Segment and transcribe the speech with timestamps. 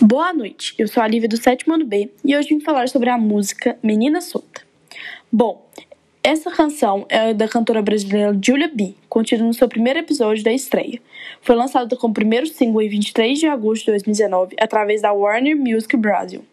[0.00, 3.10] Boa noite, eu sou a Lívia do sétimo ano B e hoje vim falar sobre
[3.10, 4.62] a música Menina Solta.
[5.30, 5.68] Bom,
[6.22, 11.00] essa canção é da cantora brasileira Julia B, contida no seu primeiro episódio da estreia.
[11.40, 15.96] Foi lançada como primeiro single em 23 de agosto de 2019 através da Warner Music
[15.96, 16.44] Brasil.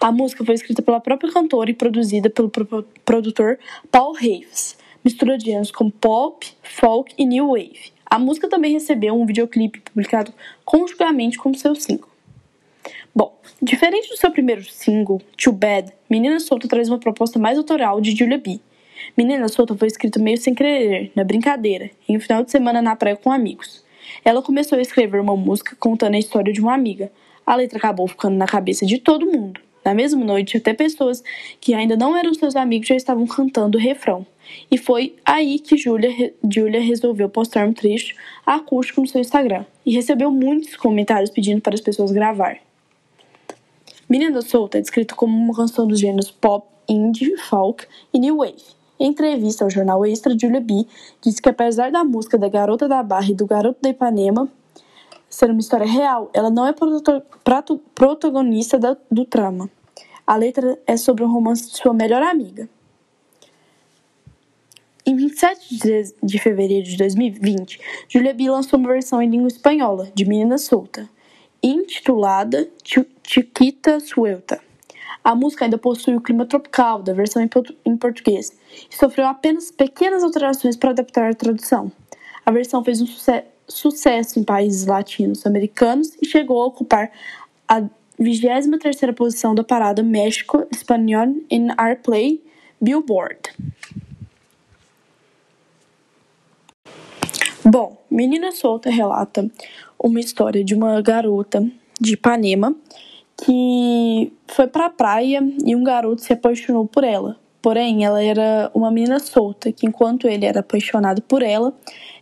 [0.00, 2.50] A música foi escrita pela própria cantora e produzida pelo
[3.04, 3.58] produtor
[3.90, 7.92] Paul Reeves, mistura de gêneros como pop, folk e new wave.
[8.04, 10.34] A música também recebeu um videoclipe publicado
[10.64, 12.09] conjuntamente com seu single.
[13.14, 18.00] Bom, diferente do seu primeiro single, Too Bad, Menina Solta traz uma proposta mais autoral
[18.00, 18.60] de Julia B.
[19.16, 22.94] Menina Solta foi escrito meio sem querer, na brincadeira, em um final de semana na
[22.94, 23.84] praia com amigos.
[24.24, 27.10] Ela começou a escrever uma música contando a história de uma amiga.
[27.46, 29.60] A letra acabou ficando na cabeça de todo mundo.
[29.84, 31.22] Na mesma noite, até pessoas
[31.60, 34.26] que ainda não eram seus amigos já estavam cantando o refrão.
[34.70, 38.14] E foi aí que Julia, Julia resolveu postar um trecho
[38.44, 42.58] acústico no seu Instagram e recebeu muitos comentários pedindo para as pessoas gravar.
[44.10, 48.60] Menina Solta é descrito como uma canção dos gêneros pop, indie, folk e new wave.
[48.98, 50.84] Em entrevista ao jornal Extra, Julia B
[51.22, 54.48] disse que apesar da música da Garota da Barra e do Garoto da Ipanema
[55.28, 56.74] ser uma história real, ela não é
[57.94, 59.70] protagonista do trama.
[60.26, 62.68] A letra é sobre um romance de sua melhor amiga.
[65.06, 70.24] Em 27 de fevereiro de 2020, Julia B lançou uma versão em língua espanhola de
[70.24, 71.08] Menina Solta,
[71.62, 72.68] intitulada
[73.22, 74.60] Chiquita Suelta.
[75.22, 77.46] A música ainda possui o clima tropical da versão
[77.84, 78.52] em português
[78.90, 81.92] e sofreu apenas pequenas alterações para adaptar a tradução.
[82.44, 87.12] A versão fez um suce sucesso em países latinos-americanos e chegou a ocupar
[87.68, 87.82] a
[88.20, 92.42] 23ª posição da parada México Espanhol in Airplay
[92.80, 93.38] Billboard.
[97.64, 99.46] Bom, Menina Solta relata
[99.98, 101.62] uma história de uma garota
[102.00, 102.74] de Ipanema
[103.36, 107.36] que foi para a praia e um garoto se apaixonou por ela.
[107.60, 111.74] Porém, ela era uma menina solta, que enquanto ele era apaixonado por ela,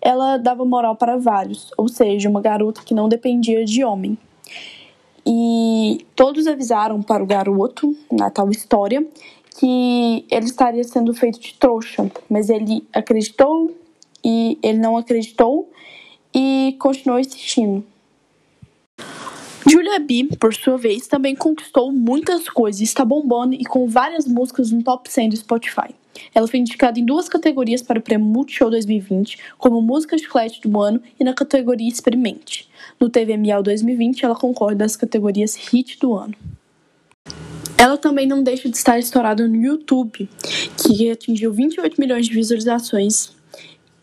[0.00, 4.16] ela dava moral para vários, ou seja, uma garota que não dependia de homem.
[5.26, 9.04] E todos avisaram para o garoto, na tal história,
[9.58, 13.72] que ele estaria sendo feito de trouxa, mas ele acreditou
[14.24, 15.70] e ele não acreditou
[16.34, 17.84] e continuou insistindo.
[19.66, 24.70] Julia B, por sua vez, também conquistou muitas coisas está bombando e com várias músicas
[24.70, 25.94] no top 100 do Spotify.
[26.34, 30.80] Ela foi indicada em duas categorias para o Prêmio Multishow 2020, como Música Chiclete do
[30.80, 32.68] Ano e na categoria Experimente.
[33.00, 36.34] No TV Miau 2020, ela concorre das categorias Hit do Ano.
[37.76, 40.28] Ela também não deixa de estar estourada no YouTube,
[40.78, 43.33] que atingiu 28 milhões de visualizações,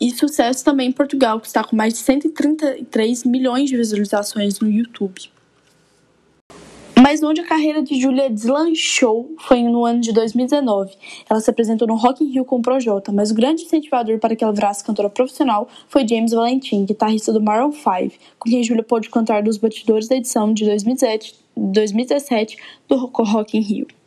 [0.02, 4.68] e sucesso também em Portugal, que está com mais de 133 milhões de visualizações no
[4.68, 5.30] YouTube.
[7.00, 10.92] Mas onde a carreira de Julia deslanchou foi no ano de 2019.
[11.30, 14.34] Ela se apresentou no Rock in Rio com o Projota, mas o grande incentivador para
[14.34, 18.82] que ela virasse cantora profissional foi James Valentin, guitarrista do Maroon 5, com quem Julia
[18.82, 22.56] pôde cantar dos batidores da edição de 2017, 2017
[22.88, 24.01] do Rock in Rio.